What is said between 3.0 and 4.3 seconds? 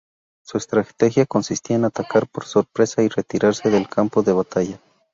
y retirarse del campo